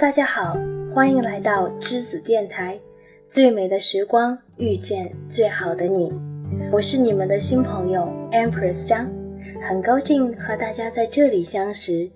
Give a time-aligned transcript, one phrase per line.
[0.00, 0.56] 大家好，
[0.92, 2.80] 欢迎来到栀子电台，
[3.30, 6.12] 最美的时光遇见最好的你，
[6.72, 9.08] 我是你们的新朋友 Empress 张，
[9.68, 12.10] 很高兴和大家在这里相识。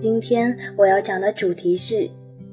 [0.00, 2.10] 今天我要讲的主题是：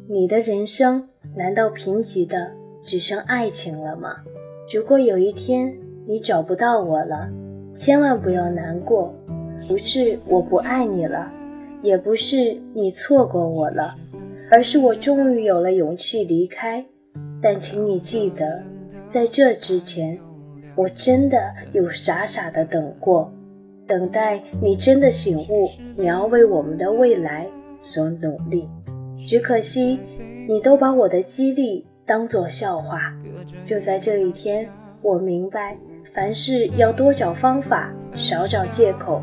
[0.07, 2.51] 你的人生难道贫瘠的
[2.83, 4.17] 只剩爱情了吗？
[4.71, 5.75] 如果有一天
[6.05, 7.29] 你找不到我了，
[7.73, 9.15] 千万不要难过，
[9.67, 11.31] 不是我不爱你了，
[11.81, 13.95] 也不是你错过我了。
[14.49, 16.85] 而是我终于有了勇气离开，
[17.41, 18.63] 但请你记得，
[19.09, 20.19] 在这之前，
[20.75, 23.33] 我真的有傻傻的等过，
[23.87, 27.47] 等待你真的醒悟，你要为我们的未来
[27.81, 28.69] 所努力。
[29.25, 29.99] 只可惜，
[30.47, 33.13] 你都把我的激励当作笑话。
[33.65, 34.69] 就在这一天，
[35.01, 35.77] 我明白，
[36.13, 39.21] 凡事要多找方法，少找借口。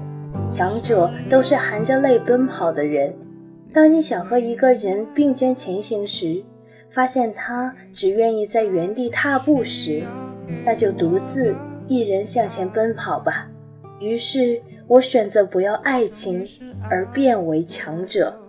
[0.50, 3.14] 强者都是含着泪奔跑的人。
[3.74, 6.44] 当你想和一个人并肩前行时，
[6.92, 10.04] 发现他只愿意在原地踏步时，
[10.64, 11.56] 那就独自
[11.88, 13.50] 一人向前奔跑吧。
[13.98, 16.46] 于是我选择不要爱情，
[16.88, 18.40] 而变为强者。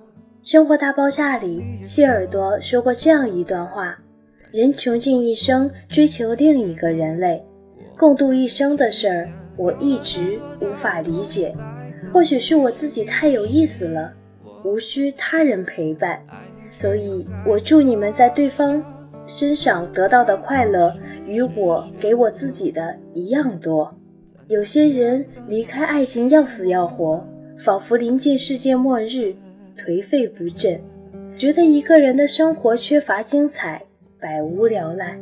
[0.48, 3.98] 《生活大爆炸》里，谢耳朵说过这样一段话：
[4.52, 7.44] 人穷尽一生追求另一个人类，
[7.98, 11.56] 共度一生的事儿，我一直无法理解。
[12.14, 14.14] 或许是我自己太有意思了。
[14.66, 16.24] 无需他人陪伴，
[16.72, 18.84] 所以我祝你们在对方
[19.28, 20.96] 身上得到的快乐
[21.28, 23.94] 与我给我自己的一样多。
[24.48, 27.28] 有些人离开爱情要死要活，
[27.60, 29.36] 仿佛临近世界末日，
[29.78, 30.82] 颓废不振，
[31.38, 33.84] 觉得一个人的生活缺乏精彩，
[34.20, 35.20] 百无聊赖。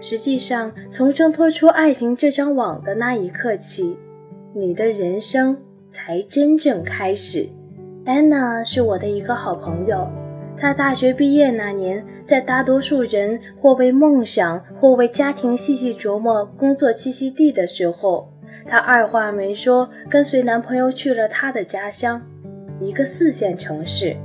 [0.00, 3.98] 实际上，从挣脱出爱情这张网的那一刻起，
[4.54, 5.58] 你的人生
[5.90, 7.48] 才真正开始。
[8.06, 10.08] 安娜是我的一个好朋友。
[10.56, 18.28] 她大学毕业那年，在大多数人或为梦想，或为家庭细细琢磨工作栖息地的时候，
[18.64, 22.22] 她二话没说，跟随男朋友去了他的家乡，
[22.80, 24.16] 一个四线城市。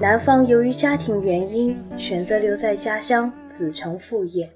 [0.00, 4.50] 男方由于家庭原因，选择留在家乡子承父业。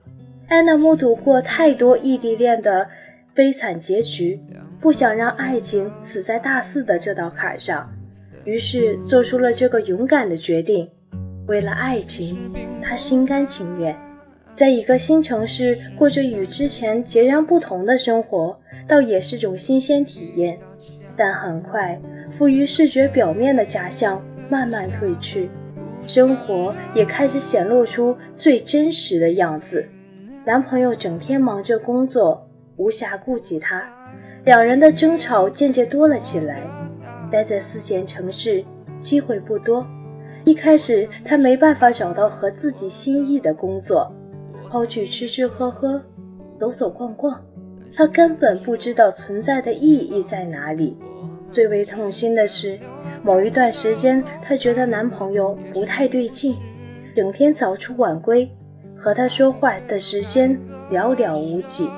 [0.48, 2.88] 安娜目睹过太多异地恋的
[3.34, 4.40] 悲惨结局，
[4.80, 7.92] 不想让爱情死在大四的这道坎上。
[8.44, 10.90] 于是做出了这个勇敢的决定，
[11.46, 13.96] 为了爱情，他心甘情愿，
[14.54, 20.58] 在一个新城市过着与之前截然不同的生活，倒也是种新鲜体验。
[21.16, 22.00] 但很快，
[22.32, 25.48] 浮于视觉表面的假象慢慢褪去，
[26.06, 29.86] 生活也开始显露出最真实的样子。
[30.44, 33.88] 男朋友整天忙着工作，无暇顾及她，
[34.44, 36.60] 两人的争吵渐渐多了起来。
[37.34, 38.64] 待在四线城市，
[39.00, 39.84] 机会不多。
[40.44, 44.14] 一开始，他没办法找到合自己心意的工作，
[44.70, 46.00] 抛去吃吃喝喝、
[46.60, 47.44] 走走逛逛，
[47.92, 50.96] 他根本不知道存在的意义在哪里。
[51.50, 52.78] 最为痛心的是，
[53.24, 56.54] 某一段时间，她觉得男朋友不太对劲，
[57.16, 58.48] 整天早出晚归，
[58.96, 60.56] 和她说话的时间
[60.88, 61.90] 寥寥无几。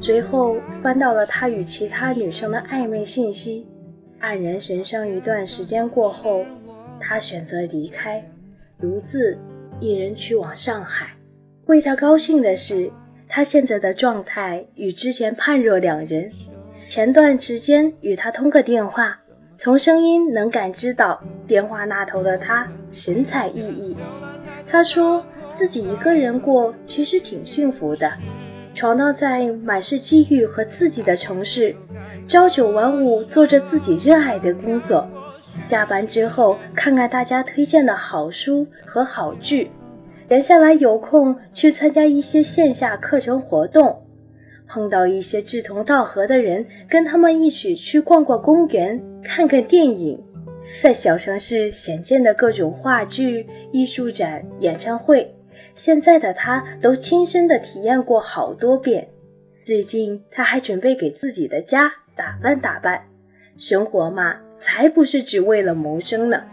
[0.00, 3.66] 随后，翻到了他与其他女生的暧昧信息。
[4.20, 6.44] 黯然神伤一段时间过后，
[7.00, 8.24] 他选择离开，
[8.80, 9.38] 独自
[9.80, 11.14] 一人去往上海。
[11.66, 12.90] 为他高兴的是，
[13.28, 16.32] 他现在的状态与之前判若两人。
[16.88, 19.20] 前段时间与他通个电话，
[19.58, 23.96] 从声音能感知到电话那头的他神采奕奕。
[24.68, 28.12] 他说自己一个人过其实挺幸福的，
[28.76, 31.74] 闯荡在满是机遇和刺激的城市。
[32.28, 35.08] 朝九晚五，做着自己热爱的工作，
[35.66, 39.70] 加班之后看看大家推荐的好书和好剧，
[40.28, 44.02] 闲下来有空去参加一些线下课程活动，
[44.68, 50.22] 碰到一些志同道合的人，跟他们一起去逛逛公园、看看电影，
[50.82, 55.35] 在小城市显见的各种话剧、艺术展、演唱会，
[55.76, 59.10] 现在的他都亲身的体验过好多遍。
[59.64, 61.92] 最近他还准备给自己的家。
[62.16, 63.02] 打扮打扮，
[63.58, 66.44] 生活嘛，才不是只为了谋生呢。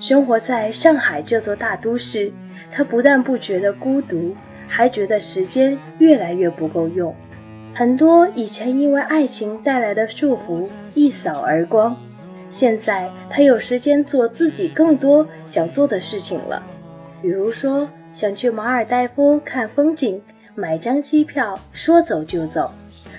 [0.00, 2.32] 生活在上海这座大都市，
[2.72, 4.34] 他不但不觉得孤独，
[4.68, 7.14] 还觉得时间越来越不够用。
[7.74, 11.94] 很多以前因为爱情带来的束缚一扫而光，
[12.48, 16.62] 现在他有时间做自己更多想做的事情了。
[17.20, 20.22] 比如说，想去马尔代夫看风景，
[20.54, 22.70] 买张机票，说走就走。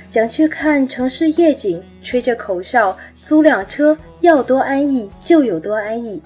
[0.10, 6.22] 想去看城市夜景，吹着口哨，租辆车，要多安逸就有多安逸。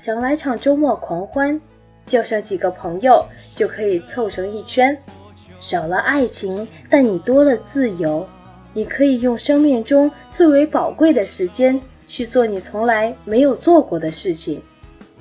[0.00, 1.60] 想来场周末狂欢，
[2.06, 3.26] 叫上几个朋友
[3.56, 4.96] 就可以凑成一圈。
[5.58, 8.26] 少了爱情，但你多了自由。
[8.72, 14.62] 你可以用生命中最为宝贵的时间去做你从来没有做过的事情，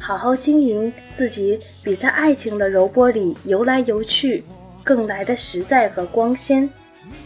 [0.06, 4.44] 好好经营自己，比在爱情的柔波里游来游去
[4.84, 6.70] 更来的实在和光鲜。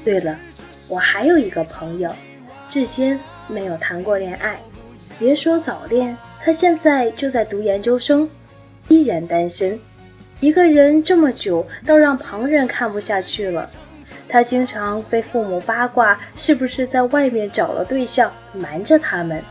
[0.05, 0.37] 对了，
[0.87, 2.11] 我还有一个朋友，
[2.69, 4.59] 至今没有谈过恋爱。
[5.17, 6.15] 别说早恋，
[6.45, 8.29] 他现在就在读研究生，
[8.89, 9.79] 依然单身。
[10.39, 13.67] 一个人这么久，倒让旁人看不下去了。
[14.29, 19.41] 他经常被父母八卦，是不是在外面找了对象，瞒着他们，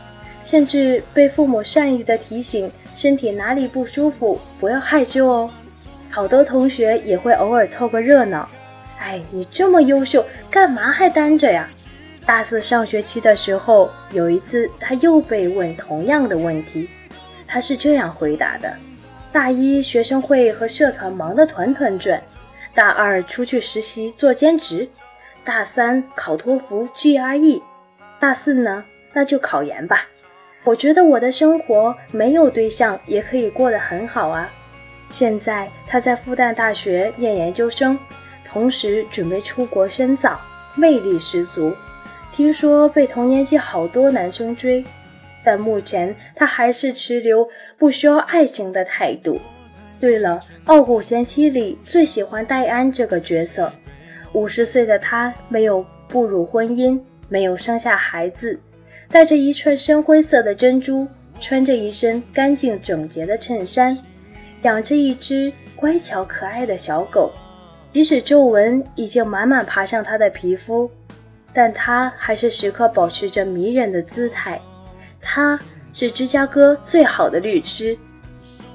[0.45, 5.47] 甚至被父母善意的提醒，身体哪里不舒服，不要害羞哦。
[6.09, 8.49] 好多同学也会偶尔凑个热闹。
[8.99, 11.69] 哎，你这么优秀，干嘛还单着呀？
[12.25, 16.89] 大四上学期的时候，有一次他又被问同样的问题，
[17.47, 18.75] 他是这样回答的：
[19.31, 22.19] 大一学生会和社团忙得团团转。
[22.73, 24.89] 大二出去实习做兼职，
[25.45, 27.61] 大三考托福 GRE，
[28.19, 28.83] 大四呢
[29.13, 30.07] 那就考研吧。
[30.67, 34.51] 我觉得我的生活没有对象也可以过得很好啊。
[35.09, 37.97] 现在他在复旦大学念研究生，
[38.45, 40.37] 同时准备出国深造，
[40.75, 41.73] 魅力十足。
[42.33, 44.83] 听说被同年级好多男生追，
[45.41, 47.47] 但目前他还是持留
[47.77, 49.39] 不需要爱情的态度。
[50.01, 53.71] 对了，《傲骨贤妻》里最喜欢戴安这个角色。
[54.33, 56.99] 五十岁的她没有步入婚姻，
[57.29, 58.59] 没有生下孩子，
[59.09, 61.07] 戴着一串深灰色的珍珠，
[61.39, 63.97] 穿着一身干净整洁的衬衫，
[64.63, 67.31] 养着一只乖巧可爱的小狗。
[67.91, 70.91] 即使皱纹已经满满爬上他的皮肤，
[71.53, 74.59] 但他还是时刻保持着迷人的姿态。
[75.21, 75.59] 他
[75.93, 77.97] 是芝加哥最好的律师。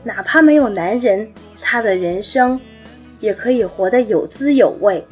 [0.02, 1.28] 哪怕没有男人，
[1.60, 2.60] 他的人生
[3.20, 5.04] 也可以活得有滋有味。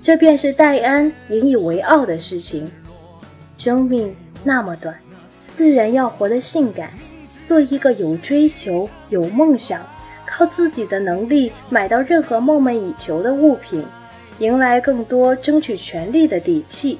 [0.00, 2.70] 这便是戴安引以为傲的事情。
[3.58, 4.96] 生命那么短，
[5.56, 6.92] 自然要活得性感，
[7.46, 9.86] 做一个有追求、有梦想、
[10.26, 13.84] 靠自己的能力买到任何梦寐以求的物品，
[14.38, 16.98] 迎来更多争取权利的底气。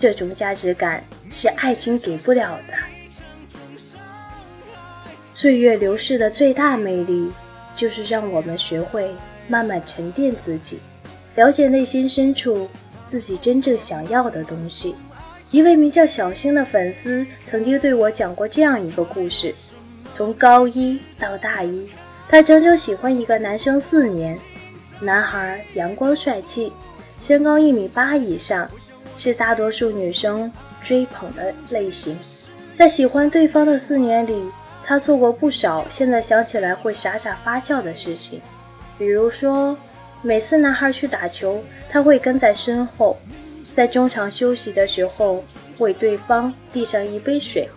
[0.00, 2.74] 这种价值感是爱情给不了的。
[5.34, 7.30] 岁月流逝的最大魅力，
[7.76, 9.14] 就是让我们学会
[9.46, 10.78] 慢慢沉淀自己，
[11.34, 12.68] 了解内心深处
[13.08, 14.94] 自己真正想要的东西。
[15.52, 19.54] 一位名叫小星的粉丝曾经对我讲过这样一个故事：
[20.16, 21.86] 从高一到大一，
[22.26, 24.36] 他整整喜欢一个男生四年。
[24.98, 26.72] 男孩阳光帅气，
[27.20, 28.66] 身高一米八以上，
[29.14, 30.50] 是大多数女生
[30.82, 32.16] 追捧的类型。
[32.78, 34.50] 在喜欢对方的四年里，
[34.86, 38.40] 他做过不少现在想起来会傻傻发笑的事情，
[38.96, 39.76] 比如说，
[40.22, 43.18] 每次男孩去打球，他会跟在身后，
[43.74, 45.44] 在中场休息的时候
[45.78, 47.68] 为对方递上一杯水。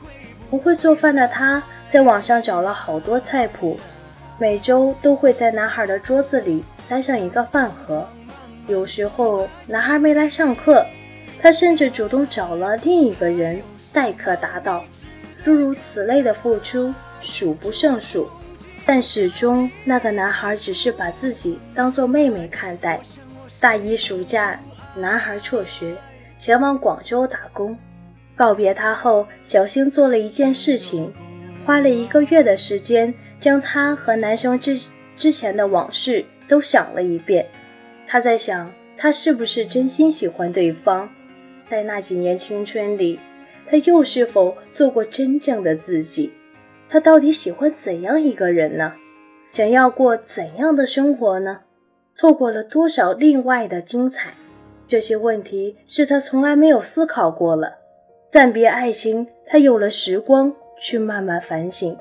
[0.50, 3.80] 不会做饭的他，在网上找了好多菜谱，
[4.38, 8.08] 每周都会在男孩的桌子里塞上一个饭盒。
[8.68, 10.86] 有时候男孩没来上课，
[11.42, 13.62] 他甚至主动找了另一个人
[13.92, 14.84] 代课答道。
[15.44, 18.28] 诸如此类的付出数不胜数，
[18.86, 23.00] 但始终那个男孩只是把自己当做妹妹看待。
[23.60, 24.60] 大一暑假，
[24.96, 25.96] 男孩辍学，
[26.40, 27.78] 前往广州打工。
[28.36, 31.14] 告别他后，小星做了一件事情，
[31.66, 34.80] 花了一个月的时间，将他和男生之
[35.18, 37.48] 之前的往事都想了一遍。
[38.08, 41.10] 他在想，他是不是真心喜欢对方？
[41.70, 43.20] 在那几年青春里。
[43.68, 46.34] 他又是否做过真正的自己？
[46.88, 48.94] 他到底喜欢怎样一个人呢？
[49.52, 51.62] 想要过怎样的生活呢？
[52.14, 54.36] 错过了多少另外的精彩？
[54.88, 57.78] 这些问题是他从来没有思考过了。
[58.28, 61.98] 暂别爱情，他有了时光去慢慢反省。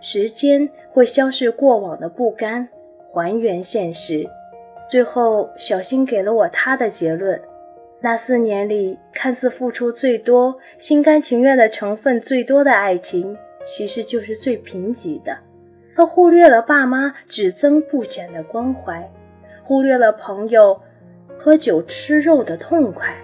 [0.00, 2.68] 时间会消逝过往的不甘，
[3.12, 4.28] 还原现实。
[4.90, 7.42] 最后，小新给了我他的结论。
[8.00, 15.38] 那四年里，看似付出最多、心甘情愿的成分最多的爱情，其实就是最贫瘠的。
[15.94, 19.10] 他忽略了爸妈只增不减的关怀，
[19.62, 20.80] 忽略了朋友
[21.42, 23.16] 喝酒吃肉的痛快，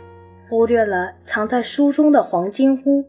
[0.49, 3.05] 忽略了藏在书中的黄金屋，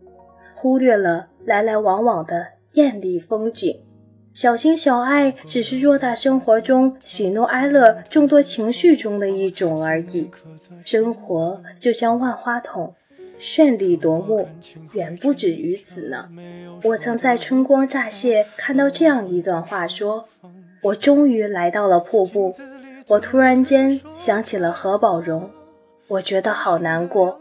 [0.54, 3.80] 忽略了来来往往的艳丽风景。
[4.34, 10.30] 小情小爱只是偌大生活中喜怒哀乐众多情绪中的一种而已。
[10.84, 12.94] 生活就像万花筒，
[13.40, 14.50] 绚丽夺目，
[14.92, 16.28] 远不止于此呢。
[16.84, 20.28] 我曾在春光乍泄看到这样一段话：说，
[20.82, 22.54] 我终于来到了瀑布。
[23.10, 25.50] 我突然间想起了何宝荣，
[26.10, 27.40] 我觉得好难过。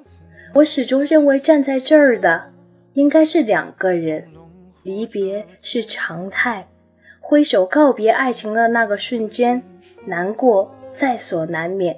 [0.54, 2.52] 我始终认为站在这儿的
[2.92, 4.28] 应该是两个人，
[4.84, 6.68] 离别是常态，
[7.20, 9.64] 挥手告别爱情的那个瞬间，
[10.04, 11.96] 难过在所难免。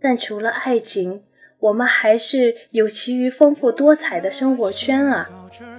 [0.00, 1.22] 但除了爱情，
[1.58, 5.28] 我们还是有其余丰富多彩的生活圈啊。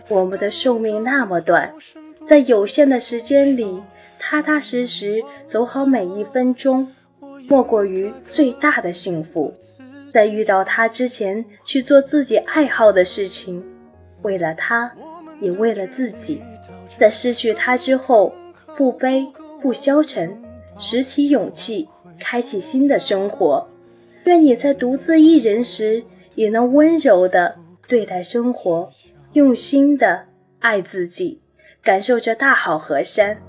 [0.08, 1.74] 我们的寿命那么短，
[2.28, 3.82] 在有限的时间里，
[4.20, 6.92] 踏踏实实走好每一分钟，
[7.48, 9.54] 莫过于最大的幸福。
[10.14, 13.64] 在遇到他之前，去做自己爱好的事情，
[14.22, 14.94] 为了他，
[15.40, 16.42] 也为了自己。
[17.00, 18.34] 在失去他之后，
[18.78, 19.28] 不悲
[19.62, 20.44] 不消沉，
[20.78, 23.68] 拾起勇气，开启新的生活。
[24.26, 26.04] 愿你在独自一人时，
[26.36, 27.56] 也能温柔的
[27.88, 28.92] 对待生活。
[29.34, 30.26] 用心的
[30.60, 31.42] 爱自己，
[31.82, 33.40] 感受着大好河山。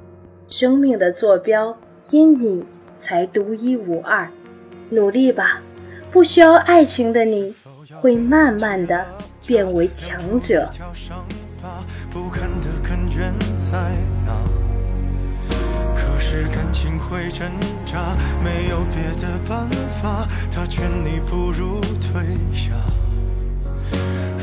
[0.49, 1.77] 生命的坐标
[2.11, 2.65] 因你
[3.05, 4.27] 才独一无二。
[4.89, 5.61] 努力吧，
[6.11, 7.55] 不需要爱情的你，
[8.01, 9.05] 会慢慢的
[9.47, 10.71] 变为强者。
[15.95, 17.47] 可是感情会挣
[17.85, 19.69] 扎，没有别的办
[20.01, 22.23] 法，他劝你不如退
[22.55, 22.73] 下。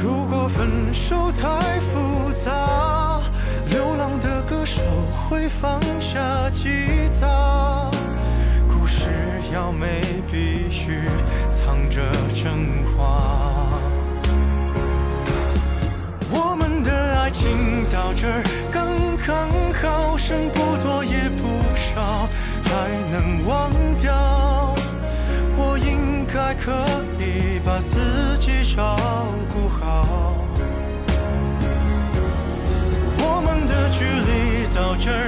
[0.04, 3.22] 如果分手太复杂，
[3.72, 4.82] 流浪的歌手
[5.28, 6.70] 会放下吉
[7.20, 7.81] 他。
[9.52, 11.02] 要没，必须
[11.50, 12.02] 藏着
[12.34, 13.70] 真话。
[16.34, 18.42] 我们的爱情到这儿
[18.72, 22.30] 刚刚好，剩不多也不少，
[22.66, 23.70] 还能忘
[24.02, 24.74] 掉。
[25.58, 26.72] 我应该可
[27.20, 28.96] 以把自己照
[29.54, 30.38] 顾好。
[33.20, 35.28] 我们的距离到这儿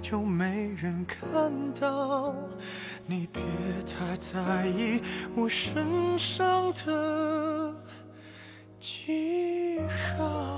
[0.00, 2.34] 就没人看到。
[3.06, 3.42] 你别
[3.86, 5.00] 太在意
[5.34, 7.74] 我身上的
[8.78, 9.80] 记
[10.16, 10.49] 号。